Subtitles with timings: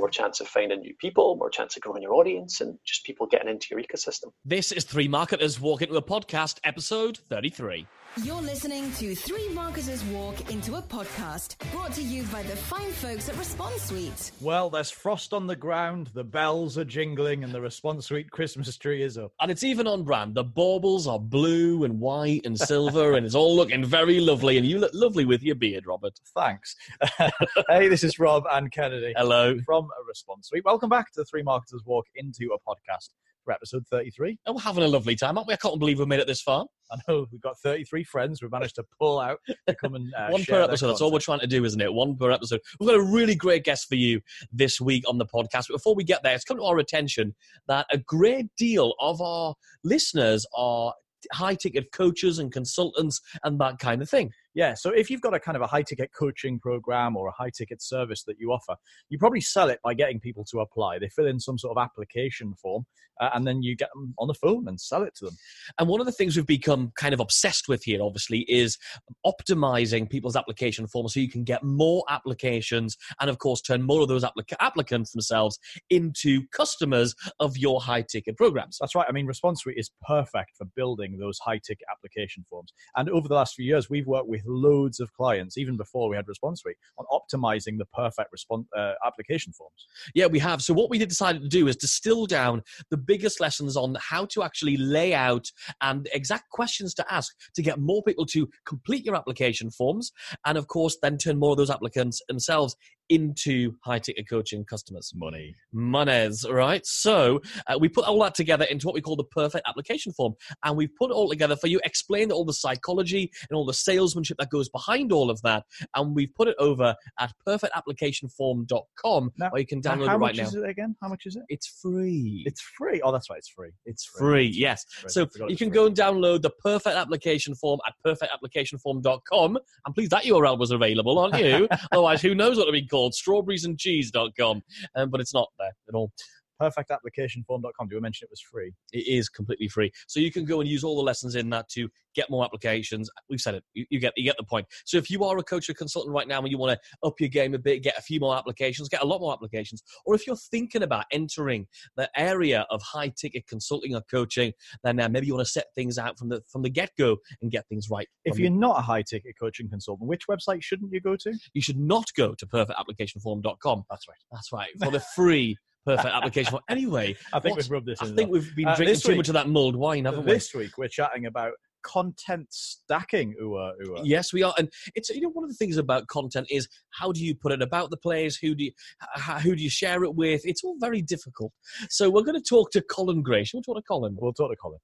[0.00, 3.26] more chance of finding new people, more chance of growing your audience, and just people
[3.26, 4.32] getting into your ecosystem.
[4.44, 7.86] This is Three Marketers Walk Into a Podcast, episode 33.
[8.16, 12.90] You're listening to Three Marketers Walk into a Podcast, brought to you by the fine
[12.90, 14.32] folks at Response Suite.
[14.40, 18.76] Well, there's frost on the ground, the bells are jingling, and the Response Suite Christmas
[18.76, 19.30] tree is up.
[19.40, 20.34] And it's even on brand.
[20.34, 24.58] The baubles are blue and white and silver, and it's all looking very lovely.
[24.58, 26.18] And you look lovely with your beard, Robert.
[26.34, 26.74] Thanks.
[27.68, 29.14] hey, this is Rob and Kennedy.
[29.16, 29.56] Hello.
[29.64, 30.64] From a Response Suite.
[30.64, 33.10] Welcome back to the Three Marketers Walk into a Podcast
[33.44, 34.36] for episode 33.
[34.46, 35.54] And we're having a lovely time, aren't we?
[35.54, 36.66] I can't believe we made it this far.
[36.90, 40.28] I know we've got 33 friends we've managed to pull out to come and uh,
[40.28, 40.88] one per episode.
[40.88, 41.92] That's all we're trying to do, isn't it?
[41.92, 42.60] One per episode.
[42.78, 44.20] We've got a really great guest for you
[44.52, 45.68] this week on the podcast.
[45.68, 47.34] But before we get there, it's come to our attention
[47.68, 50.94] that a great deal of our listeners are
[51.32, 54.30] high ticket coaches and consultants and that kind of thing.
[54.54, 57.32] Yeah, so if you've got a kind of a high ticket coaching program or a
[57.32, 58.76] high ticket service that you offer,
[59.08, 60.98] you probably sell it by getting people to apply.
[60.98, 62.84] They fill in some sort of application form
[63.20, 65.36] uh, and then you get them on the phone and sell it to them.
[65.78, 68.78] And one of the things we've become kind of obsessed with here, obviously, is
[69.26, 74.00] optimizing people's application forms so you can get more applications and, of course, turn more
[74.00, 75.58] of those applic- applicants themselves
[75.90, 78.78] into customers of your high ticket programs.
[78.80, 79.06] That's right.
[79.08, 82.72] I mean, Response Suite is perfect for building those high ticket application forms.
[82.96, 86.16] And over the last few years, we've worked with loads of clients, even before we
[86.16, 89.86] had Response Suite, on optimizing the perfect response uh, application forms.
[90.14, 90.62] Yeah, we have.
[90.62, 94.42] So what we decided to do is distill down the biggest lessons on how to
[94.42, 95.46] actually lay out
[95.80, 100.12] and exact questions to ask to get more people to complete your application forms,
[100.46, 102.76] and of course, then turn more of those applicants themselves
[103.10, 105.12] into high ticket coaching customers.
[105.14, 105.54] Money.
[105.72, 106.84] Monies, right?
[106.86, 110.34] So uh, we put all that together into what we call the perfect application form.
[110.64, 113.74] And we've put it all together for you, explained all the psychology and all the
[113.74, 115.64] salesmanship that goes behind all of that.
[115.94, 120.10] And we've put it over at perfectapplicationform.com Now- where you can download it right now.
[120.10, 120.96] How much is it again?
[121.02, 121.42] How much is it?
[121.48, 122.44] It's free.
[122.46, 123.00] It's free.
[123.02, 123.38] Oh, that's right.
[123.38, 123.70] It's free.
[123.86, 124.86] It's free, yes.
[125.02, 125.74] Right, So you can free.
[125.74, 129.58] go and download the perfect application form at perfectapplicationform.com.
[129.86, 131.66] And please, that URL was available, aren't you?
[131.92, 132.99] Otherwise, who knows what it'd be called?
[133.08, 134.62] Strawberriesandcheese.com.
[134.94, 136.12] Um, but it's not there at all.
[136.60, 137.88] Perfectapplicationform.com.
[137.88, 138.72] Do we mention it was free?
[138.92, 139.90] It is completely free.
[140.06, 143.10] So you can go and use all the lessons in that to get more applications.
[143.28, 143.64] We've said it.
[143.74, 144.66] You, you get you get the point.
[144.84, 147.14] So if you are a coach or consultant right now and you want to up
[147.20, 150.14] your game a bit, get a few more applications, get a lot more applications, or
[150.14, 151.66] if you're thinking about entering
[151.96, 155.66] the area of high ticket consulting or coaching, then uh, maybe you want to set
[155.74, 158.08] things out from the from the get go and get things right.
[158.24, 161.30] If you're not a high ticket coaching consultant, which website shouldn't you go to?
[161.52, 163.84] you should not go to perfectapplicationform.com.
[163.90, 164.18] That's right.
[164.32, 165.56] That's right for the free
[165.96, 166.62] perfect application form.
[166.68, 168.16] Anyway, I think we've rubbed this I in.
[168.16, 170.32] think we've been Uh, drinking too week- much of that mulled wine, haven't we?
[170.32, 171.52] This week we're chatting about
[171.82, 173.34] content stacking.
[173.40, 174.02] Ooh, uh, ooh, uh.
[174.04, 177.10] Yes, we are, and it's you know one of the things about content is how
[177.10, 178.36] do you put it about the players?
[178.36, 178.72] Who do you
[179.16, 180.42] h- who do you share it with?
[180.44, 181.52] It's all very difficult.
[181.88, 183.44] So we're going to talk to Colin Gray.
[183.44, 184.16] Shall we talk to Colin?
[184.20, 184.78] We'll talk to Colin.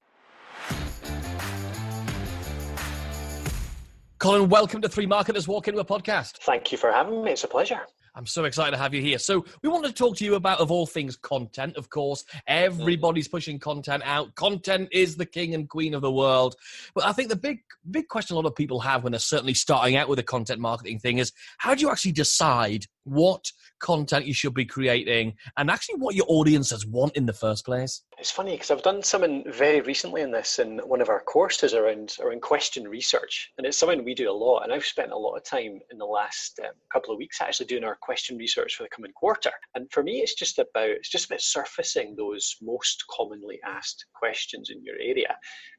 [4.19, 6.39] Colin, welcome to Three Marketers Walk Into a Podcast.
[6.39, 7.33] Thank you for having me.
[7.33, 7.81] It's a pleasure.
[8.17, 9.19] I'm so excited to have you here.
[9.19, 11.77] So we wanted to talk to you about, of all things, content.
[11.77, 14.35] Of course, everybody's pushing content out.
[14.37, 16.57] Content is the king and queen of the world.
[16.95, 17.59] But I think the big,
[17.91, 20.61] big question a lot of people have when they're certainly starting out with a content
[20.61, 25.71] marketing thing is how do you actually decide what content you should be creating and
[25.71, 28.03] actually what your audiences want in the first place?
[28.19, 31.75] It's funny because I've done something very recently in this in one of our courses
[31.75, 34.61] around around question research, and it's something we do a lot.
[34.61, 37.67] And I've spent a lot of time in the last um, couple of weeks actually
[37.67, 39.51] doing our question research for the coming quarter.
[39.75, 44.71] And for me, it's just about it's just about surfacing those most commonly asked questions
[44.71, 45.37] in your area,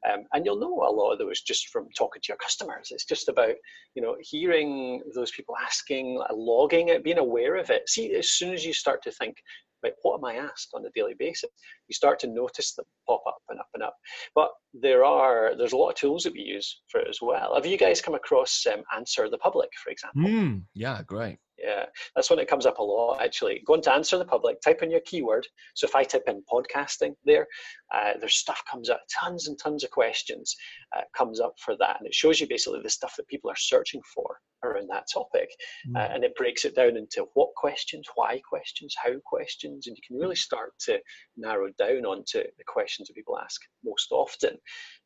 [0.07, 2.89] um, and you'll know a lot of those just from talking to your customers.
[2.91, 3.55] It's just about
[3.95, 7.89] you know hearing those people asking, logging it, being aware of it.
[7.89, 9.37] See, as soon as you start to think
[9.83, 11.49] right, what am I asked on a daily basis?
[11.87, 13.95] You start to notice them pop up and up and up.
[14.35, 17.55] But there are there's a lot of tools that we use for it as well.
[17.55, 20.23] Have you guys come across um, Answer the Public, for example?
[20.23, 21.37] Mm, yeah, great.
[21.57, 21.85] Yeah,
[22.15, 23.63] that's when it comes up a lot actually.
[23.65, 25.47] Go into Answer the Public, type in your keyword.
[25.73, 27.47] So if I type in podcasting there,
[27.93, 30.55] uh, there's stuff comes up, tons and tons of questions
[30.95, 31.97] uh, comes up for that.
[31.99, 35.49] And it shows you basically the stuff that people are searching for around that topic.
[35.95, 39.87] Uh, and it breaks it down into what questions, why questions, how questions.
[39.87, 40.99] And you can really start to
[41.35, 44.57] narrow down onto the questions that people ask most often.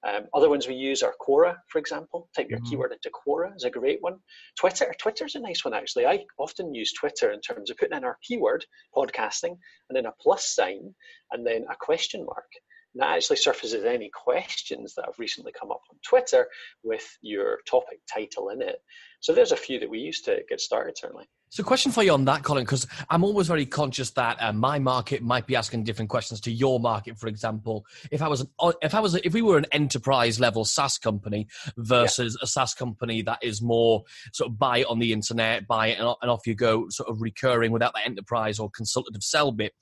[0.07, 2.29] Um, other ones we use are Quora, for example.
[2.35, 2.69] Type your Mhm.
[2.69, 4.19] keyword into Quora is a great one.
[4.57, 6.05] Twitter, Twitter's a nice one actually.
[6.05, 8.65] I often use Twitter in terms of putting in our keyword,
[8.95, 9.57] podcasting,
[9.89, 10.95] and then a plus sign,
[11.31, 12.49] and then a question mark.
[12.93, 16.49] And that actually surfaces any questions that have recently come up on Twitter
[16.83, 18.81] with your topic title in it.
[19.21, 21.25] So there's a few that we use to get started, certainly.
[21.49, 24.79] So, question for you on that, Colin, because I'm always very conscious that uh, my
[24.79, 27.19] market might be asking different questions to your market.
[27.19, 30.39] For example, if I was, an, uh, if I was, if we were an enterprise
[30.39, 31.47] level SaaS company
[31.77, 32.45] versus yeah.
[32.45, 34.03] a SaaS company that is more
[34.33, 37.21] sort of buy it on the internet, buy it and off you go, sort of
[37.21, 39.73] recurring without the enterprise or consultative sell bit,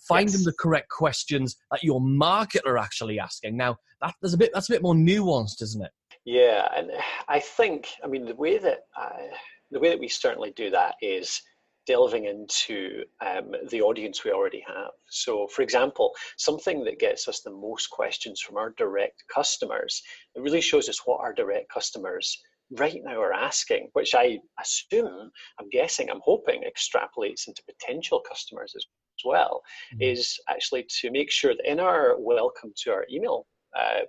[0.00, 0.44] finding yes.
[0.44, 3.56] the correct questions that your market are actually asking.
[3.56, 5.92] Now, that, there's a bit that's a bit more nuanced, isn't it?
[6.24, 6.90] Yeah, and
[7.28, 9.30] I think, I mean, the way that I,
[9.70, 11.40] the way that we certainly do that is
[11.86, 14.92] delving into um, the audience we already have.
[15.10, 20.00] So, for example, something that gets us the most questions from our direct customers,
[20.36, 22.38] it really shows us what our direct customers
[22.78, 28.74] right now are asking, which I assume, I'm guessing, I'm hoping extrapolates into potential customers
[28.76, 28.84] as
[29.24, 30.02] well, mm-hmm.
[30.02, 33.46] is actually to make sure that in our welcome to our email
[33.78, 34.00] uh,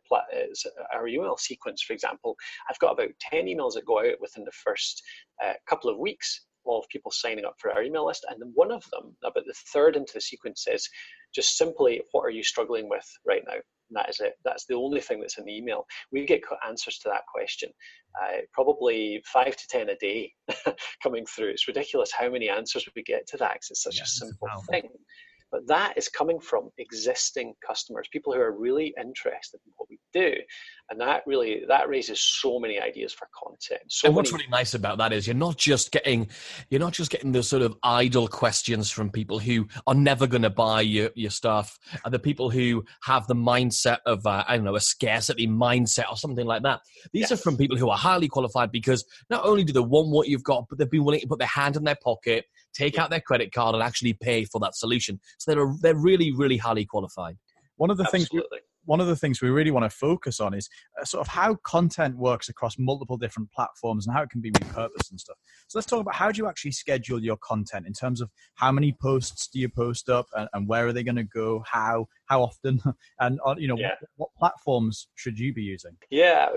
[0.94, 2.36] our email sequence, for example,
[2.70, 5.02] I've got about 10 emails that go out within the first
[5.44, 8.26] uh, couple of weeks of people signing up for our email list.
[8.30, 10.88] And then one of them, about the third into the sequence, says
[11.34, 13.54] just simply, What are you struggling with right now?
[13.54, 14.34] And that is it.
[14.46, 15.86] That's the only thing that's in the email.
[16.12, 17.70] We get answers to that question,
[18.22, 20.34] uh, probably five to 10 a day
[21.04, 21.50] coming through.
[21.50, 24.48] It's ridiculous how many answers we get to that because it's such yeah, a simple
[24.70, 24.90] thing.
[25.54, 30.00] But that is coming from existing customers, people who are really interested in what we
[30.12, 30.34] do.
[30.90, 33.84] And that really that raises so many ideas for content.
[33.88, 36.28] So and what's many- really nice about that is you're not just getting
[36.72, 40.42] you're not just getting the sort of idle questions from people who are never going
[40.42, 44.56] to buy your, your stuff, and the people who have the mindset of uh, I
[44.56, 46.82] don't know a scarcity mindset or something like that.
[47.12, 47.34] These yes.
[47.34, 50.44] are from people who are highly qualified because not only do they want what you've
[50.44, 53.22] got, but they've been willing to put their hand in their pocket take out their
[53.22, 55.20] credit card and actually pay for that solution.
[55.38, 57.38] So they're they're really really highly qualified.
[57.78, 58.40] One of the Absolutely.
[58.40, 60.70] things one of the things we really want to focus on is
[61.00, 64.52] uh, sort of how content works across multiple different platforms and how it can be
[64.52, 65.38] repurposed and stuff.
[65.68, 68.72] So let's talk about how do you actually schedule your content in terms of how
[68.72, 72.08] many posts do you post up and, and where are they going to go, how
[72.26, 72.82] how often,
[73.20, 73.96] and uh, you know yeah.
[74.16, 75.96] what, what, platforms should you be using?
[76.10, 76.50] Yeah,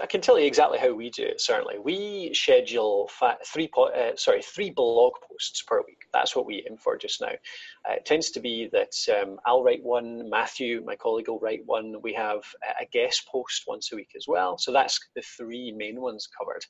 [0.00, 1.40] I can tell you exactly how we do it.
[1.40, 3.10] Certainly, we schedule
[3.46, 5.97] three po- uh, sorry three blog posts per week.
[6.12, 7.32] That's what we aim for just now.
[7.88, 11.62] Uh, it tends to be that um, I'll write one, Matthew, my colleague, will write
[11.66, 12.00] one.
[12.02, 12.42] We have
[12.80, 14.58] a guest post once a week as well.
[14.58, 16.64] So that's the three main ones covered.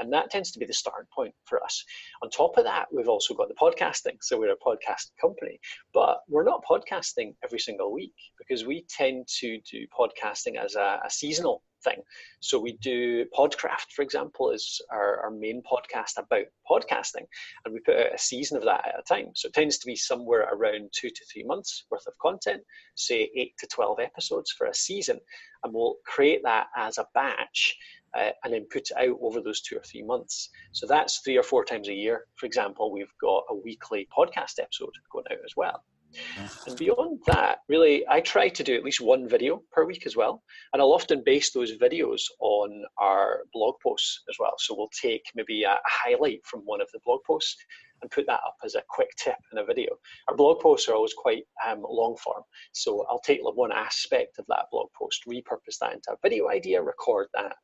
[0.00, 1.84] And that tends to be the starting point for us.
[2.22, 4.16] On top of that, we've also got the podcasting.
[4.20, 5.60] So we're a podcast company,
[5.92, 11.00] but we're not podcasting every single week because we tend to do podcasting as a,
[11.04, 12.02] a seasonal thing.
[12.40, 17.26] So we do Podcraft, for example, is our, our main podcast about podcasting,
[17.64, 19.30] and we put out a season of that at a time.
[19.34, 22.62] So it tends to be somewhere around two to three months worth of content,
[22.94, 25.18] say eight to 12 episodes for a season,
[25.64, 27.76] and we'll create that as a batch.
[28.14, 30.50] Uh, and then put it out over those two or three months.
[30.72, 32.26] So that's three or four times a year.
[32.36, 35.82] For example, we've got a weekly podcast episode going out as well.
[36.66, 40.16] And beyond that, really, I try to do at least one video per week as
[40.16, 40.42] well.
[40.72, 44.54] And I'll often base those videos on our blog posts as well.
[44.58, 47.56] So we'll take maybe a highlight from one of the blog posts
[48.02, 49.96] and put that up as a quick tip in a video.
[50.28, 52.42] Our blog posts are always quite um, long form.
[52.72, 56.82] So I'll take one aspect of that blog post, repurpose that into a video idea,
[56.82, 57.56] record that.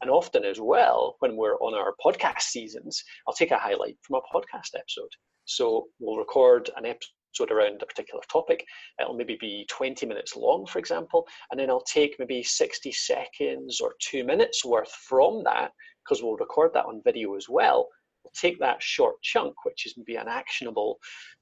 [0.00, 4.20] And often as well, when we're on our podcast seasons, I'll take a highlight from
[4.20, 5.10] a podcast episode.
[5.44, 8.64] So we'll record an episode episode around a particular topic.
[9.00, 13.80] It'll maybe be 20 minutes long, for example, and then I'll take maybe 60 seconds
[13.80, 15.72] or two minutes worth from that,
[16.04, 17.88] because we'll record that on video as well.
[18.24, 20.98] We'll take that short chunk, which is maybe an actionable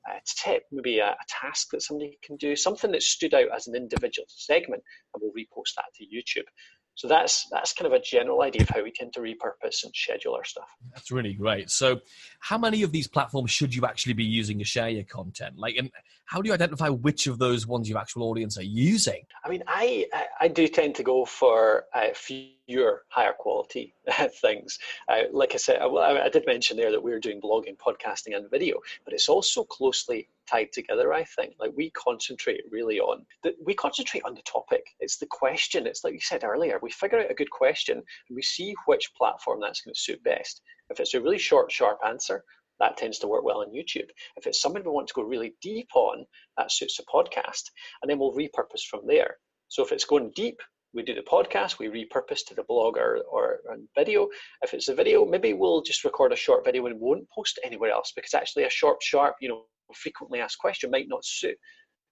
[0.08, 3.66] uh, tip, maybe a, a task that somebody can do, something that stood out as
[3.66, 4.82] an individual segment,
[5.14, 6.46] and we'll repost that to YouTube.
[6.96, 9.92] So that's that's kind of a general idea of how we tend to repurpose and
[9.94, 10.68] schedule our stuff.
[10.92, 11.70] That's really great.
[11.70, 12.00] So,
[12.38, 15.58] how many of these platforms should you actually be using to share your content?
[15.58, 15.90] Like, and
[16.26, 19.22] how do you identify which of those ones your actual audience are using?
[19.44, 20.06] I mean, I
[20.40, 23.94] I do tend to go for uh, fewer higher quality
[24.40, 24.78] things.
[25.08, 28.36] Uh, like I said, I, I did mention there that we are doing blogging, podcasting,
[28.36, 31.12] and video, but it's also closely tied together.
[31.12, 34.84] I think like we concentrate really on the, we concentrate on the topic.
[35.00, 35.86] It's the question.
[35.86, 36.78] It's like you said earlier.
[36.82, 40.22] We figure out a good question and we see which platform that's going to suit
[40.24, 40.62] best.
[40.90, 42.44] If it's a really short, sharp answer,
[42.80, 44.08] that tends to work well on YouTube.
[44.36, 46.24] If it's something we want to go really deep on,
[46.56, 47.70] that suits a podcast,
[48.02, 49.36] and then we'll repurpose from there.
[49.68, 50.60] So if it's going deep,
[50.92, 53.58] we do the podcast, we repurpose to the blog or, or
[53.96, 54.28] video.
[54.62, 57.90] If it's a video, maybe we'll just record a short video and won't post anywhere
[57.90, 61.56] else because actually a short, sharp, you know, frequently asked question might not suit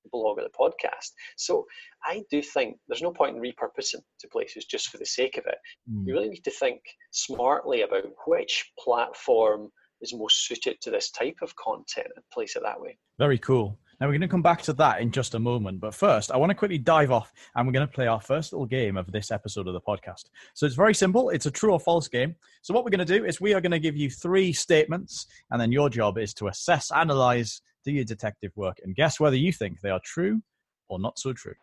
[0.04, 1.10] the blog or the podcast.
[1.36, 1.64] So
[2.04, 5.44] I do think there's no point in repurposing to places just for the sake of
[5.46, 5.58] it.
[5.90, 6.06] Mm.
[6.06, 6.80] You really need to think
[7.12, 9.70] smartly about which platform
[10.02, 12.98] is most suited to this type of content and place it that way.
[13.18, 13.78] Very cool.
[14.00, 16.36] Now we're going to come back to that in just a moment, but first I
[16.36, 19.10] want to quickly dive off and we're going to play our first little game of
[19.12, 20.24] this episode of the podcast.
[20.54, 21.30] So it's very simple.
[21.30, 22.34] It's a true or false game.
[22.62, 25.26] So what we're going to do is we are going to give you three statements
[25.52, 29.36] and then your job is to assess, analyze, do your detective work and guess whether
[29.36, 30.42] you think they are true
[30.88, 31.54] or not so true.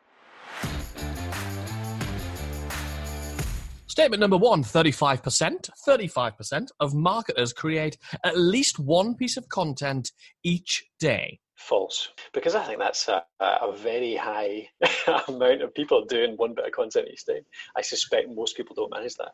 [3.90, 5.70] Statement number one 35%.
[5.88, 10.12] 35% of marketers create at least one piece of content
[10.44, 11.40] each day.
[11.58, 14.70] False, because I think that's a, a very high
[15.28, 17.42] amount of people doing one bit of content each day.
[17.76, 19.32] I suspect most people don't manage that.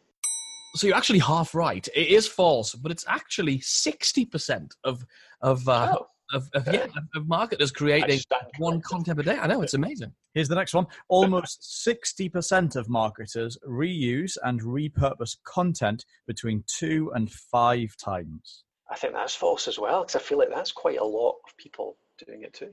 [0.75, 1.87] So you're actually half right.
[1.93, 5.05] It is false, but it's actually 60% of
[5.41, 8.19] of uh, oh of, of yeah of marketers creating
[8.57, 9.37] one content a day.
[9.37, 10.13] I know it's amazing.
[10.33, 10.87] Here's the next one.
[11.07, 18.63] Almost sixty percent of marketers reuse and repurpose content between two and five times.
[18.89, 21.57] I think that's false as well because I feel like that's quite a lot of
[21.57, 22.71] people doing it too.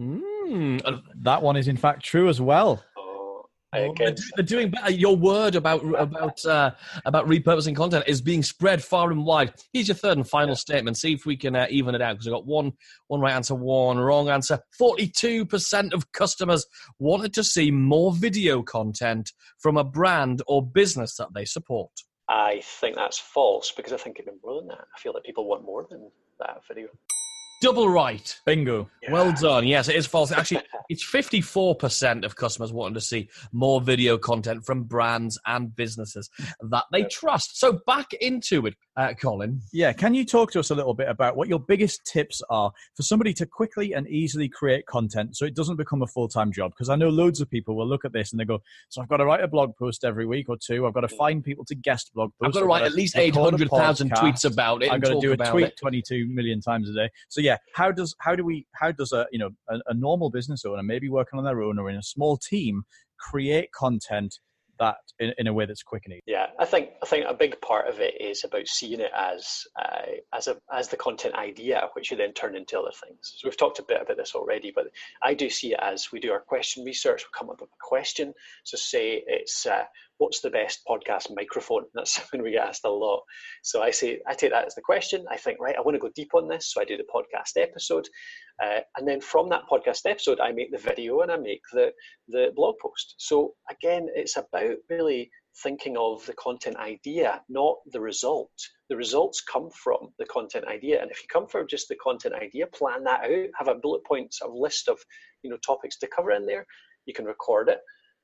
[0.00, 1.02] Mm.
[1.22, 2.82] That one is in fact true as well.
[3.72, 4.92] Well, they're, they're, doing better.
[4.92, 6.70] Your word about about uh,
[7.04, 9.52] about repurposing content is being spread far and wide.
[9.72, 10.54] Here's your third and final yeah.
[10.54, 10.96] statement.
[10.96, 12.72] See if we can uh, even it out because I got one
[13.08, 14.60] one right answer, one wrong answer.
[14.78, 16.64] Forty two percent of customers
[16.98, 21.90] wanted to see more video content from a brand or business that they support.
[22.28, 24.86] I think that's false because I think it'd be more than that.
[24.94, 26.88] I feel that people want more than that video.
[27.62, 28.38] Double right.
[28.44, 28.90] Bingo.
[29.02, 29.12] Yeah.
[29.12, 29.66] Well done.
[29.66, 30.30] Yes, it is false.
[30.30, 36.28] Actually, it's 54% of customers wanting to see more video content from brands and businesses
[36.60, 37.58] that they trust.
[37.58, 39.62] So back into it, uh, Colin.
[39.72, 42.72] Yeah, can you talk to us a little bit about what your biggest tips are
[42.94, 46.52] for somebody to quickly and easily create content so it doesn't become a full time
[46.52, 46.72] job?
[46.72, 48.60] Because I know loads of people will look at this and they go,
[48.90, 50.86] So I've got to write a blog post every week or two.
[50.86, 52.48] I've got to find people to guest blog posts.
[52.48, 54.92] I've got to write at least 800,000 tweets about it.
[54.92, 55.76] I've got to do a tweet it.
[55.78, 57.10] 22 million times a day.
[57.28, 60.30] So yeah, how does how do we how does a you know a, a normal
[60.30, 62.82] business owner maybe working on their own or in a small team
[63.18, 64.40] create content
[64.78, 66.22] that in, in a way that's quick and easy.
[66.26, 69.62] Yeah, I think I think a big part of it is about seeing it as
[69.80, 73.34] uh, as a as the content idea, which you then turn into other things.
[73.36, 74.88] So we've talked a bit about this already, but
[75.22, 77.80] I do see it as we do our question research, we come up with a
[77.80, 78.34] question.
[78.64, 79.84] So say it's uh,
[80.18, 81.84] what's the best podcast microphone?
[81.94, 83.22] That's something we get asked a lot.
[83.62, 85.24] So I say I take that as the question.
[85.30, 87.60] I think right, I want to go deep on this, so I do the podcast
[87.60, 88.08] episode,
[88.62, 91.92] uh, and then from that podcast episode, I make the video and I make the
[92.28, 93.14] the blog post.
[93.18, 95.30] So again, it's about really
[95.62, 98.50] thinking of the content idea, not the result.
[98.90, 102.34] The results come from the content idea, and if you come from just the content
[102.34, 103.48] idea, plan that out.
[103.58, 104.98] Have a bullet points, a list of
[105.42, 106.66] you know topics to cover in there.
[107.06, 107.78] You can record it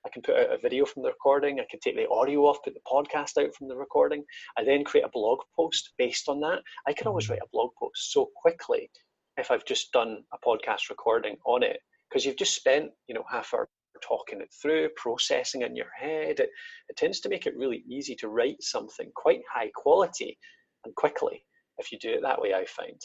[0.05, 1.61] I can put out a video from the recording.
[1.61, 4.25] I can take the audio off, put the podcast out from the recording.
[4.59, 6.61] I then create a blog post based on that.
[6.87, 7.35] I can always mm-hmm.
[7.35, 8.91] write a blog post so quickly
[9.37, 11.79] if I've just done a podcast recording on it
[12.09, 13.69] because you've just spent, you know, half hour
[14.03, 16.41] talking it through, processing it in your head.
[16.41, 16.51] It,
[16.89, 20.37] it tends to make it really easy to write something quite high quality
[20.85, 21.45] and quickly
[21.79, 23.01] if you do it that way, I find.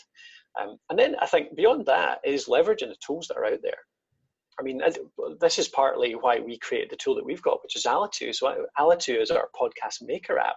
[0.59, 3.77] Um, and then I think beyond that is leveraging the tools that are out there.
[4.59, 4.81] I mean,
[5.39, 8.33] this is partly why we created the tool that we've got, which is Alitu.
[8.33, 10.55] So Alitu is our podcast maker app,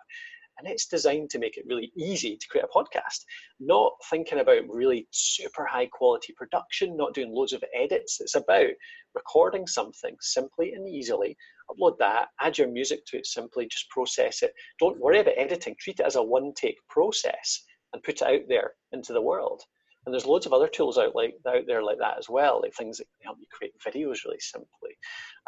[0.58, 3.24] and it's designed to make it really easy to create a podcast.
[3.58, 8.20] Not thinking about really super high quality production, not doing loads of edits.
[8.20, 8.70] It's about
[9.14, 11.36] recording something simply and easily,
[11.70, 14.54] upload that, add your music to it simply, just process it.
[14.78, 15.76] Don't worry about editing.
[15.78, 19.62] Treat it as a one take process and put it out there into the world.
[20.10, 22.74] And there's loads of other tools out like out there like that as well, like
[22.74, 24.98] things that can help you create videos really simply,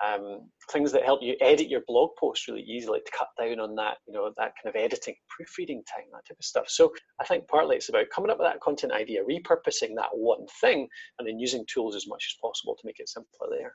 [0.06, 3.74] um, things that help you edit your blog post really easily to cut down on
[3.74, 6.68] that, you know, that kind of editing, proofreading time, that type of stuff.
[6.68, 10.46] So I think partly it's about coming up with that content idea, repurposing that one
[10.60, 10.86] thing,
[11.18, 13.74] and then using tools as much as possible to make it simpler there.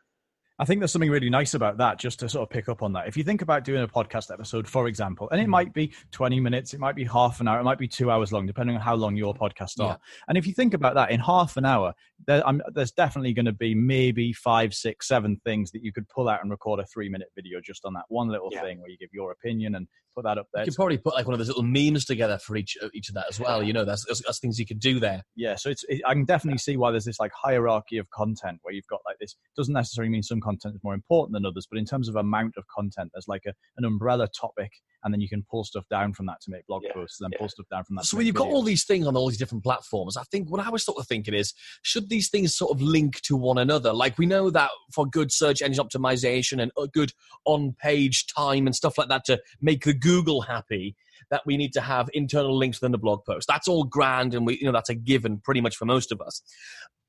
[0.60, 2.94] I think there's something really nice about that, just to sort of pick up on
[2.94, 3.08] that.
[3.08, 5.52] If you think about doing a podcast episode, for example, and it mm.
[5.52, 8.32] might be 20 minutes, it might be half an hour, it might be two hours
[8.32, 9.90] long, depending on how long your podcasts are.
[9.90, 9.96] Yeah.
[10.28, 11.94] And if you think about that, in half an hour,
[12.26, 16.28] there, there's definitely going to be maybe five, six, seven things that you could pull
[16.28, 18.62] out and record a three minute video just on that one little yeah.
[18.62, 19.88] thing where you give your opinion and
[20.18, 20.64] put that up there.
[20.64, 23.16] You could probably put like one of those little memes together for each each of
[23.16, 23.62] that as well.
[23.62, 25.24] You know, that's, that's, that's things you could do there.
[25.36, 28.60] Yeah, so it's it, I can definitely see why there's this like hierarchy of content
[28.64, 29.36] where you've got like this.
[29.56, 32.56] Doesn't necessarily mean some content is more important than others, but in terms of amount
[32.58, 34.72] of content, there's like a, an umbrella topic
[35.04, 37.26] and then you can pull stuff down from that to make blog Yeah, posts, and
[37.26, 37.40] then yeah.
[37.40, 38.06] pull stuff down from that.
[38.06, 40.66] So when you've got all these things on all these different platforms, I think what
[40.66, 43.94] I was sort of thinking is, should these things sort of link to one another?
[43.94, 47.14] Like we know that for good search engine optimization and uh, good
[47.46, 50.96] on-page time and stuff like that to make the Google happy,
[51.32, 53.46] that we need to have internal links within the blog post.
[53.46, 56.22] That's all grand, and we, you know, that's a given pretty much for most of
[56.22, 56.42] us.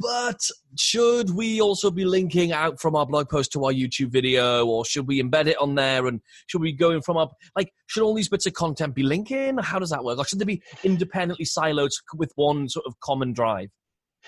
[0.00, 0.40] But
[0.76, 4.84] should we also be linking out from our blog post to our YouTube video, or
[4.84, 6.08] should we embed it on there?
[6.08, 9.04] And should we go in from up like should all these bits of content be
[9.04, 9.58] linking?
[9.58, 10.18] How does that work?
[10.18, 13.70] Or should they be independently siloed with one sort of common drive?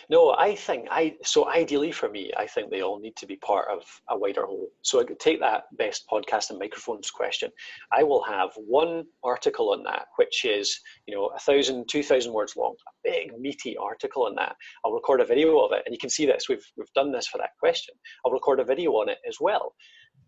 [0.08, 3.36] No, I think I so ideally for me, I think they all need to be
[3.36, 4.68] part of a wider whole.
[4.82, 7.50] So I could take that best podcast and microphones question.
[7.92, 12.32] I will have one article on that, which is you know a thousand, two thousand
[12.32, 14.56] words long, a big meaty article on that.
[14.84, 16.48] I'll record a video of it, and you can see this.
[16.48, 17.94] We've we've done this for that question.
[18.24, 19.74] I'll record a video on it as well.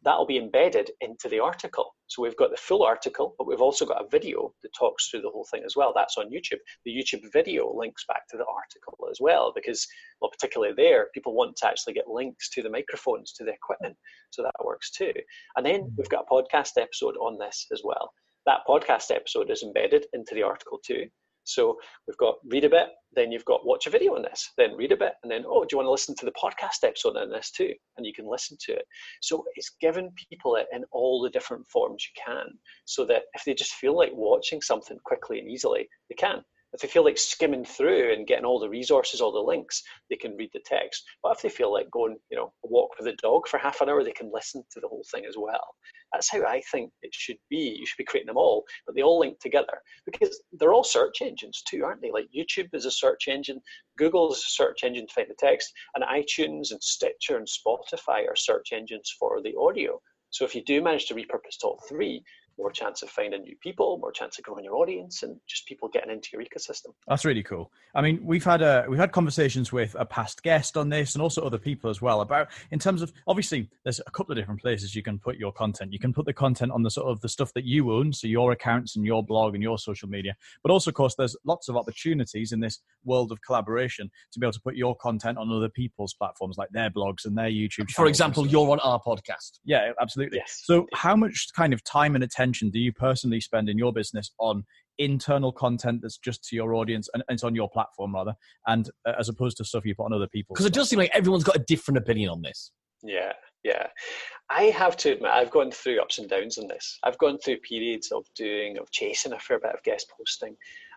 [0.05, 1.95] That'll be embedded into the article.
[2.09, 5.23] So we've got the full article, but we've also got a video that talks through
[5.23, 5.93] the whole thing as well.
[5.95, 6.59] That's on YouTube.
[6.85, 9.87] The YouTube video links back to the article as well, because,
[10.21, 13.97] well, particularly there, people want to actually get links to the microphones, to the equipment.
[14.31, 15.13] So that works too.
[15.57, 15.95] And then mm-hmm.
[15.97, 18.13] we've got a podcast episode on this as well.
[18.45, 21.07] That podcast episode is embedded into the article too.
[21.45, 24.77] So we've got read a bit, then you've got watch a video on this, then
[24.77, 27.17] read a bit, and then, oh, do you want to listen to the podcast episode
[27.17, 27.73] on this too?
[27.97, 28.85] And you can listen to it.
[29.21, 32.47] So it's giving people it in all the different forms you can,
[32.85, 36.43] so that if they just feel like watching something quickly and easily, they can.
[36.73, 40.17] If they feel like skimming through and getting all the resources, all the links, they
[40.17, 41.05] can read the text.
[41.23, 43.81] But if they feel like going, you know, a walk with a dog for half
[43.81, 45.75] an hour, they can listen to the whole thing as well.
[46.13, 47.77] That's how I think it should be.
[47.79, 51.23] You should be creating them all, but they all link together because they're all search
[51.23, 52.11] engines too, aren't they?
[52.11, 53.61] Like YouTube is a search engine,
[53.97, 58.29] Google is a search engine to find the text, and iTunes and Stitcher and Spotify
[58.29, 60.01] are search engines for the audio.
[60.31, 62.23] So if you do manage to repurpose all three,
[62.59, 65.89] more chance of finding new people, more chance of growing your audience, and just people
[65.89, 66.89] getting into your ecosystem.
[67.07, 67.71] That's really cool.
[67.95, 71.23] I mean, we've had a we've had conversations with a past guest on this, and
[71.23, 74.61] also other people as well about in terms of obviously there's a couple of different
[74.61, 75.93] places you can put your content.
[75.93, 78.27] You can put the content on the sort of the stuff that you own, so
[78.27, 80.35] your accounts and your blog and your social media.
[80.63, 84.47] But also, of course, there's lots of opportunities in this world of collaboration to be
[84.47, 87.91] able to put your content on other people's platforms, like their blogs and their YouTube.
[87.91, 89.59] For channels and example, you're on our podcast.
[89.65, 90.39] Yeah, absolutely.
[90.39, 90.63] Yes.
[90.65, 94.33] So, how much kind of time and attention do you personally spend in your business
[94.39, 94.65] on
[94.99, 98.35] internal content that's just to your audience and and it's on your platform rather,
[98.67, 100.55] and uh, as opposed to stuff you put on other people?
[100.55, 102.73] Because it does seem like everyone's got a different opinion on this.
[103.03, 103.33] Yeah,
[103.65, 103.89] yeah.
[104.51, 106.99] I have to admit, I've gone through ups and downs on this.
[107.03, 110.49] I've gone through periods of doing, of chasing a fair bit of guest posting,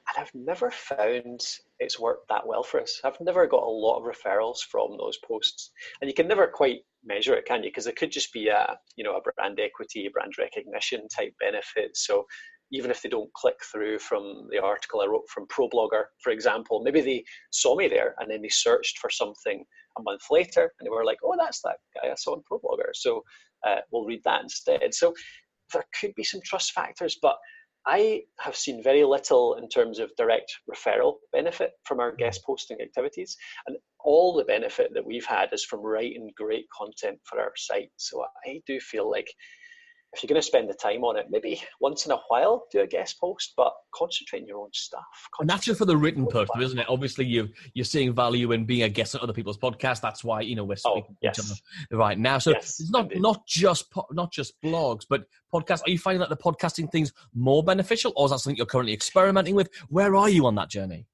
[0.08, 1.42] and I've never found
[1.80, 3.02] it's worked that well for us.
[3.04, 6.82] I've never got a lot of referrals from those posts, and you can never quite
[7.06, 7.70] measure it, can you?
[7.70, 11.96] Because it could just be a, you know, a brand equity, brand recognition type benefit.
[11.96, 12.26] So
[12.72, 16.82] even if they don't click through from the article I wrote from ProBlogger, for example,
[16.84, 19.64] maybe they saw me there and then they searched for something
[19.98, 22.90] a month later and they were like, oh, that's that guy I saw on ProBlogger.
[22.94, 23.22] So
[23.66, 24.94] uh, we'll read that instead.
[24.94, 25.14] So
[25.74, 27.38] there could be some trust factors, but
[27.88, 32.18] I have seen very little in terms of direct referral benefit from our mm-hmm.
[32.18, 33.38] guest posting activities.
[33.68, 37.92] And all the benefit that we've had is from writing great content for our site.
[37.98, 39.28] So I do feel like
[40.16, 42.80] if you're going to spend the time on it, maybe once in a while do
[42.80, 45.04] a guest post, but concentrate on your own stuff.
[45.40, 46.86] And that's just for the written though, isn't it?
[46.90, 50.02] Obviously, you you're seeing value in being a guest on other people's podcasts.
[50.02, 51.52] That's why you know we're Oh, speaking to each yes.
[51.92, 52.38] other right now.
[52.38, 53.22] So Yes, it's not indeed.
[53.22, 55.82] not just po- not just blogs, but podcasts.
[55.86, 58.94] Are you finding that the podcasting thing's more beneficial, or is that something you're currently
[58.94, 59.70] experimenting with?
[59.90, 61.06] Where are you on that journey?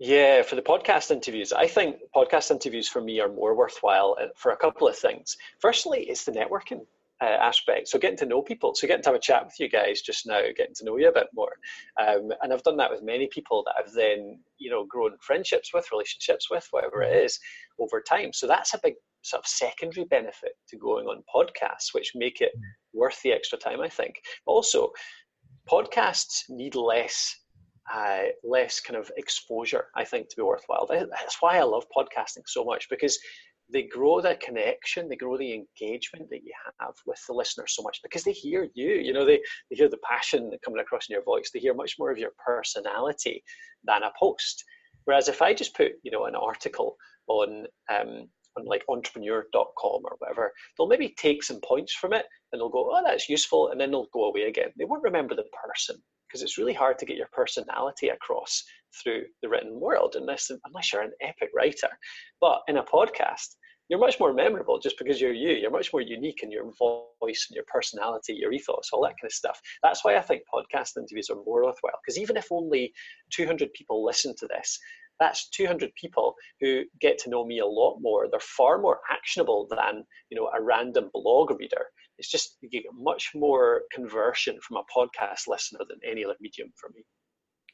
[0.00, 4.26] Yeah, for the podcast interviews, I think podcast interviews for me are more worthwhile uh,
[4.36, 5.36] for a couple of things.
[5.58, 6.86] Firstly, it's the networking
[7.20, 7.88] uh, aspect.
[7.88, 10.26] So getting to know people, so getting to have a chat with you guys just
[10.26, 11.52] now, getting to know you a bit more.
[12.00, 15.72] Um, and I've done that with many people that I've then, you know, grown friendships
[15.74, 17.38] with, relationships with, whatever it is,
[17.80, 18.32] over time.
[18.32, 22.52] So that's a big sort of secondary benefit to going on podcasts, which make it
[22.92, 24.14] worth the extra time, I think.
[24.46, 24.90] But also,
[25.70, 27.34] podcasts need less
[27.92, 30.86] uh, less kind of exposure, I think, to be worthwhile.
[30.88, 33.18] That's why I love podcasting so much because
[33.72, 37.82] they grow the connection, they grow the engagement that you have with the listener so
[37.82, 38.92] much because they hear you.
[38.92, 41.50] You know, they, they hear the passion coming across in your voice.
[41.52, 43.42] They hear much more of your personality
[43.84, 44.64] than a post.
[45.04, 46.96] Whereas if I just put, you know, an article
[47.28, 52.60] on um, on like entrepreneur.com or whatever, they'll maybe take some points from it and
[52.60, 54.70] they'll go, oh, that's useful, and then they'll go away again.
[54.76, 58.64] They won't remember the person because it's really hard to get your personality across
[59.02, 61.88] through the written world unless unless you're an epic writer.
[62.40, 63.56] But in a podcast,
[63.88, 65.52] you're much more memorable just because you're you.
[65.52, 69.24] You're much more unique in your voice and your personality, your ethos, all that kind
[69.24, 69.60] of stuff.
[69.82, 71.98] That's why I think podcast interviews are more worthwhile.
[72.04, 72.92] Because even if only
[73.32, 74.78] 200 people listen to this,
[75.18, 78.28] that's 200 people who get to know me a lot more.
[78.30, 81.86] They're far more actionable than you know a random blog reader.
[82.18, 86.72] It's just you get much more conversion from a podcast listener than any other medium
[86.76, 87.04] for me.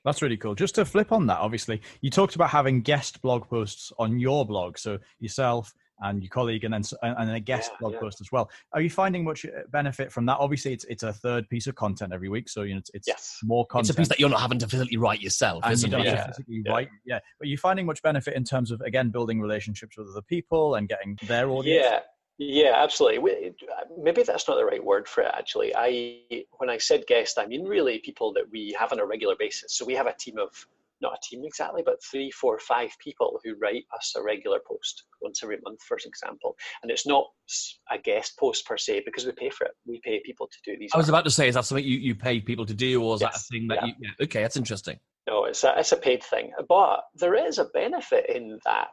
[0.04, 0.54] That's really cool.
[0.54, 4.44] Just to flip on that, obviously, you talked about having guest blog posts on your
[4.46, 4.78] blog.
[4.78, 8.00] So yourself, and your colleague, and then and a guest yeah, blog yeah.
[8.00, 8.50] post as well.
[8.72, 10.38] Are you finding much uh, benefit from that?
[10.38, 13.08] Obviously, it's it's a third piece of content every week, so you know it's, it's
[13.08, 13.38] yes.
[13.42, 13.90] more content.
[13.90, 16.04] It's a piece that you're not having to physically write yourself, and isn't you it?
[16.04, 16.26] Yeah.
[16.26, 16.72] physically yeah.
[16.72, 17.20] write, yeah.
[17.38, 20.88] But you're finding much benefit in terms of again building relationships with other people and
[20.88, 21.84] getting their audience.
[21.84, 22.00] Yeah.
[22.38, 23.52] Yeah, absolutely.
[23.96, 25.30] Maybe that's not the right word for it.
[25.32, 29.06] Actually, I when I said guest, I mean really people that we have on a
[29.06, 29.76] regular basis.
[29.76, 30.50] So we have a team of
[31.00, 35.04] not a team exactly, but three, four, five people who write us a regular post
[35.20, 36.56] once every month, for example.
[36.82, 37.26] And it's not
[37.90, 39.72] a guest post per se because we pay for it.
[39.86, 40.90] We pay people to do these.
[40.94, 43.16] I was about to say, is that something you, you pay people to do, or
[43.16, 43.86] is yes, that a thing that yeah.
[43.86, 43.94] you?
[44.00, 44.24] Yeah.
[44.24, 44.98] Okay, that's interesting.
[45.28, 48.92] No, it's a, it's a paid thing, but there is a benefit in that.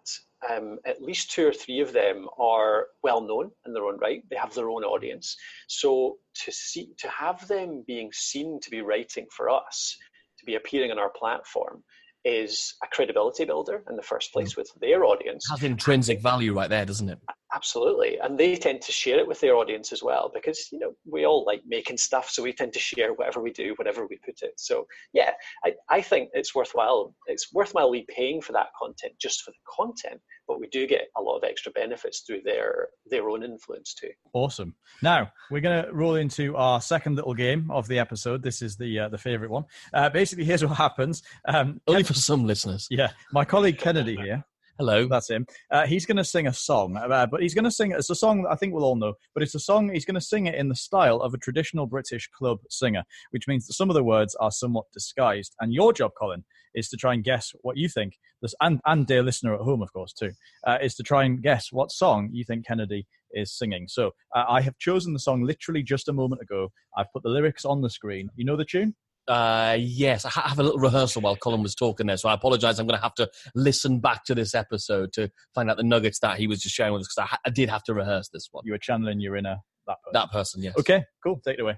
[0.49, 4.23] Um, at least two or three of them are well known in their own right.
[4.29, 5.35] They have their own audience.
[5.67, 9.95] So to see to have them being seen to be writing for us,
[10.39, 11.83] to be appearing on our platform,
[12.25, 15.47] is a credibility builder in the first place with their audience.
[15.49, 17.19] Has intrinsic value right there, doesn't it?
[17.53, 18.17] Absolutely.
[18.19, 21.25] And they tend to share it with their audience as well because, you know, we
[21.25, 22.29] all like making stuff.
[22.29, 24.53] So we tend to share whatever we do, whatever we put it.
[24.57, 25.31] So, yeah,
[25.65, 27.13] I, I think it's worthwhile.
[27.27, 31.09] It's worthwhile we paying for that content just for the content, but we do get
[31.17, 34.11] a lot of extra benefits through their, their own influence too.
[34.33, 34.73] Awesome.
[35.01, 38.43] Now we're going to roll into our second little game of the episode.
[38.43, 39.65] This is the, uh, the favorite one.
[39.93, 41.21] Uh, basically, here's what happens.
[41.45, 42.87] Um, Only for some listeners.
[42.89, 43.11] Yeah.
[43.33, 44.45] My colleague Kennedy here
[44.81, 45.05] Hello.
[45.05, 45.45] That's him.
[45.69, 48.15] Uh, he's going to sing a song, uh, but he's going to sing it's a
[48.15, 50.47] song that I think we'll all know, but it's a song he's going to sing
[50.47, 53.93] it in the style of a traditional British club singer, which means that some of
[53.93, 55.53] the words are somewhat disguised.
[55.59, 59.05] And your job, Colin, is to try and guess what you think, this, and, and
[59.05, 60.31] dear listener at home, of course, too,
[60.65, 63.87] uh, is to try and guess what song you think Kennedy is singing.
[63.87, 66.71] So uh, I have chosen the song literally just a moment ago.
[66.97, 68.31] I've put the lyrics on the screen.
[68.35, 68.95] You know the tune?
[69.27, 72.79] Uh, yes, I have a little rehearsal while Colin was talking there, so I apologise.
[72.79, 76.19] I'm going to have to listen back to this episode to find out the nuggets
[76.19, 78.29] that he was just sharing with us because I, ha- I, did have to rehearse
[78.29, 78.63] this one.
[78.65, 79.57] You were channeling your inner
[79.87, 80.13] that person.
[80.13, 80.75] That person, yes.
[80.77, 81.39] Okay, cool.
[81.45, 81.77] Take it away.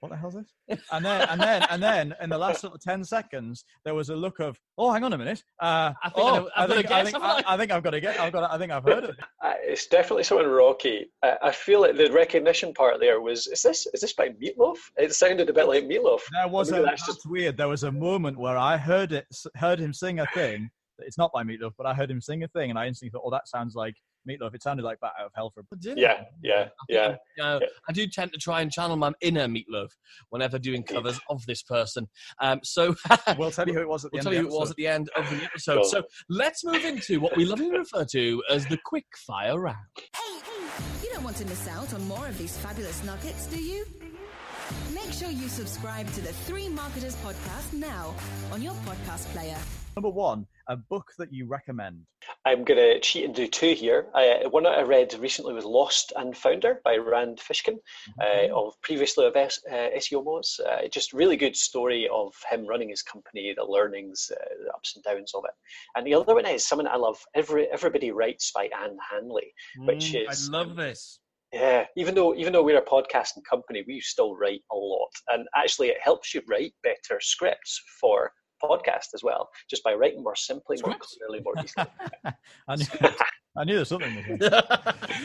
[0.00, 0.80] what the hell's this?
[0.92, 4.10] And then, and then, and then, in the last sort of ten seconds, there was
[4.10, 5.42] a look of, oh, hang on a minute.
[5.60, 8.18] Uh, I think, oh, I, think, I, think, I, I, think I've got to get.
[8.20, 8.40] I've got.
[8.40, 9.16] To, I think I've heard it.
[9.40, 11.06] Uh, it's definitely something rocky.
[11.22, 14.76] I, I feel like the recognition part there was, is this is this by Meatloaf?
[14.96, 16.22] It sounded a bit like Meatloaf.
[16.32, 17.24] There was a, that's just...
[17.24, 17.56] weird.
[17.56, 20.70] There was a moment where I heard it, heard him sing a thing.
[20.98, 23.22] It's not by Meatloaf, but I heard him sing a thing, and I instantly thought,
[23.24, 23.94] oh, that sounds like
[24.28, 24.54] Meatloaf.
[24.54, 25.64] It sounded like Bat Out of Hell for.
[25.82, 27.16] Yeah, yeah, yeah.
[27.40, 27.66] Uh, yeah.
[27.88, 29.88] I do tend to try and channel my inner Meatloaf
[30.30, 32.08] whenever doing covers of this person.
[32.40, 32.94] Um, so
[33.38, 34.24] we'll tell you who it was at the we'll end.
[34.24, 35.76] tell you who it was at the end of the episode.
[35.76, 35.84] Cool.
[35.84, 39.76] So let's move into what we lovingly refer to as the quick fire round.
[39.96, 43.62] Hey, hey, you don't want to miss out on more of these fabulous nuggets, do
[43.62, 43.84] you?
[44.92, 48.14] Make sure you subscribe to the Three Marketers podcast now
[48.52, 49.56] on your podcast player.
[49.96, 52.02] Number one, a book that you recommend.
[52.44, 54.08] I'm going to cheat and do two here.
[54.14, 57.76] I, one I read recently was Lost and Founder by Rand Fishkin
[58.20, 58.52] mm-hmm.
[58.52, 60.60] uh, of previously of S, uh, SEO Moz.
[60.60, 64.94] Uh, just really good story of him running his company, the learnings, uh, the ups
[64.94, 65.54] and downs of it.
[65.96, 70.12] And the other one is someone I love, Every, Everybody Writes by Ann Handley, which
[70.12, 70.50] mm, is...
[70.50, 71.20] I love this.
[71.52, 75.48] Yeah, even though even though we're a podcasting company, we still write a lot, and
[75.56, 78.30] actually, it helps you write better scripts for
[78.62, 81.86] podcast as well, just by writing more simply, more clearly, more easily.
[82.68, 82.86] I, knew,
[83.56, 84.14] I knew there's something.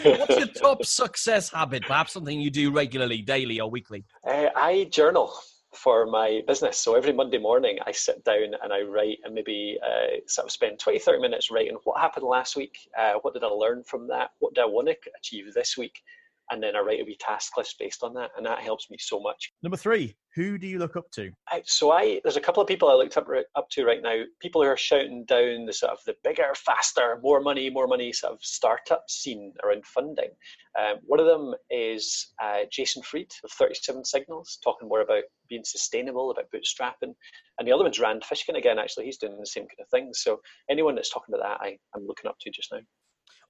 [0.04, 1.84] What's your top success habit?
[1.84, 4.06] Perhaps something you do regularly, daily or weekly?
[4.28, 5.34] Uh, I journal.
[5.74, 6.78] for my business.
[6.78, 10.52] So every Monday morning, I sit down and I write and maybe uh, sort of
[10.52, 14.08] spend 20, 30 minutes writing what happened last week, uh, what did I learn from
[14.10, 16.02] that, what do I want to achieve this week,
[16.52, 18.98] and then I write a wee task list based on that, and that helps me
[19.00, 19.52] so much.
[19.62, 21.32] Number three, who do you look up to?
[21.50, 24.24] I, so I there's a couple of people I looked up up to right now.
[24.42, 28.12] People who are shouting down the sort of the bigger, faster, more money, more money
[28.12, 30.32] sort of startup scene around funding.
[30.80, 35.64] Um, one of them is uh, Jason Fried of 37 Signals, talking more about being
[35.64, 37.14] sustainable, about bootstrapping,
[37.60, 38.80] and the other one's Rand Fishkin again.
[38.80, 40.10] Actually, he's doing the same kind of thing.
[40.14, 42.80] So anyone that's talking about that, I, I'm looking up to just now.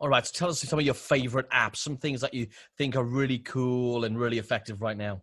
[0.04, 2.98] All right, so tell us some of your favorite apps, some things that you think
[2.98, 5.22] are really cool and really effective right now.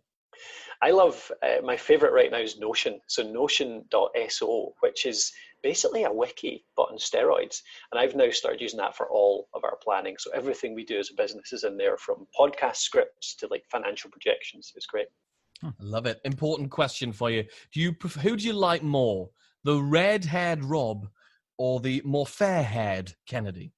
[0.81, 2.99] I love uh, my favorite right now is Notion.
[3.05, 7.59] So Notion.so, which is basically a wiki but on steroids.
[7.91, 10.15] And I've now started using that for all of our planning.
[10.17, 13.63] So everything we do as a business is in there, from podcast scripts to like
[13.69, 14.73] financial projections.
[14.75, 15.09] It's great.
[15.63, 16.19] I love it.
[16.25, 17.43] Important question for you.
[17.71, 19.29] Do you prefer, who do you like more,
[19.63, 21.07] the red-haired Rob
[21.59, 23.73] or the more fair-haired Kennedy?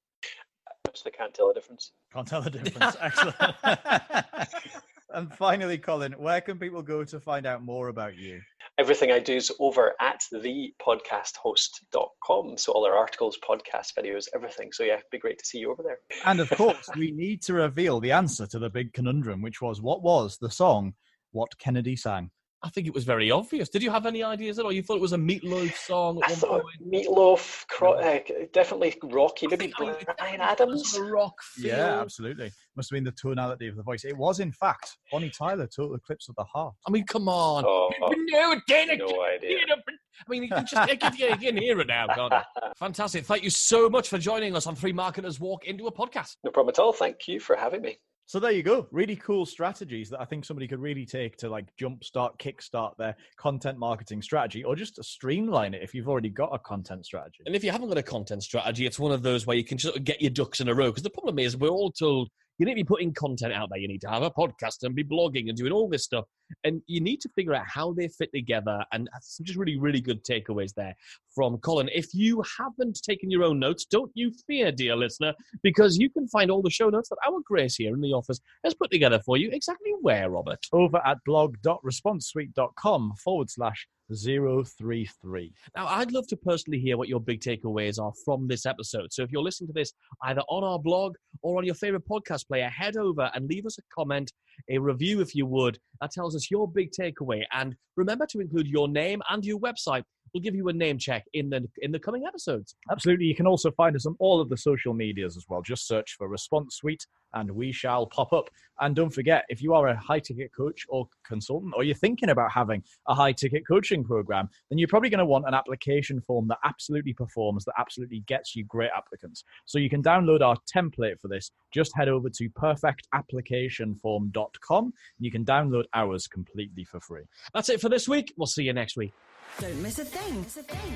[1.02, 1.90] They can't tell the difference.
[2.12, 2.96] Can't tell the difference.
[3.00, 3.36] Excellent.
[5.14, 8.40] and finally, Colin, where can people go to find out more about you?
[8.78, 12.58] Everything I do is over at thepodcasthost.com.
[12.58, 14.72] So all our articles, podcasts, videos, everything.
[14.72, 15.98] So yeah, it'd be great to see you over there.
[16.24, 19.80] And of course, we need to reveal the answer to the big conundrum, which was
[19.80, 20.94] what was the song
[21.30, 22.30] What Kennedy Sang?
[22.64, 23.68] I think it was very obvious.
[23.68, 24.72] Did you have any ideas at all?
[24.72, 26.18] You thought it was a Meatloaf song?
[26.24, 28.20] I thought Meatloaf, cro- uh,
[28.54, 30.98] definitely Rocky, maybe Bryan Adams.
[30.98, 31.66] rock feel.
[31.66, 32.50] Yeah, absolutely.
[32.74, 34.06] Must have been the tonality of the voice.
[34.06, 36.74] It was, in fact, Bonnie Tyler, Total Eclipse of the Heart.
[36.88, 37.64] I mean, come on.
[37.66, 37.90] Oh,
[38.30, 39.58] no, Dana, no idea.
[39.68, 42.40] I mean, you can just you can, you can hear it now, can't you?
[42.76, 43.26] Fantastic.
[43.26, 46.36] Thank you so much for joining us on Three Marketers Walk into a Podcast.
[46.44, 46.94] No problem at all.
[46.94, 47.98] Thank you for having me.
[48.26, 48.86] So there you go.
[48.90, 53.14] Really cool strategies that I think somebody could really take to like jumpstart, kickstart their
[53.36, 57.42] content marketing strategy or just streamline it if you've already got a content strategy.
[57.44, 59.76] And if you haven't got a content strategy, it's one of those where you can
[59.76, 60.86] just get your ducks in a row.
[60.86, 63.80] Because the problem is, we're all told you need to be putting content out there.
[63.80, 66.24] You need to have a podcast and be blogging and doing all this stuff.
[66.62, 68.84] And you need to figure out how they fit together.
[68.92, 70.94] And some just really, really good takeaways there
[71.34, 71.88] from Colin.
[71.92, 76.28] If you haven't taken your own notes, don't you fear, dear listener, because you can
[76.28, 79.20] find all the show notes that our Grace here in the office has put together
[79.24, 79.50] for you.
[79.52, 80.64] Exactly where, Robert?
[80.72, 85.52] Over at blog.responsesuite.com forward slash 033.
[85.76, 89.12] Now, I'd love to personally hear what your big takeaways are from this episode.
[89.12, 92.46] So if you're listening to this either on our blog or on your favorite podcast
[92.46, 94.32] player, head over and leave us a comment,
[94.68, 95.78] a review if you would.
[96.00, 97.42] That tells us your big takeaway.
[97.52, 100.04] And remember to include your name and your website.
[100.34, 102.74] We'll give you a name check in the in the coming episodes.
[102.90, 103.26] Absolutely.
[103.26, 105.62] You can also find us on all of the social medias as well.
[105.62, 108.48] Just search for Response Suite and we shall pop up.
[108.80, 112.30] And don't forget, if you are a high ticket coach or consultant, or you're thinking
[112.30, 116.20] about having a high ticket coaching program, then you're probably going to want an application
[116.20, 119.44] form that absolutely performs, that absolutely gets you great applicants.
[119.66, 121.50] So you can download our template for this.
[121.72, 124.84] Just head over to perfectapplicationform.com.
[124.84, 127.22] And you can download ours completely for free.
[127.52, 128.32] That's it for this week.
[128.36, 129.12] We'll see you next week.
[129.60, 130.46] Don't miss a thing.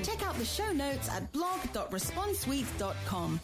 [0.03, 3.39] Check out the show notes at blog.responsesuite.com.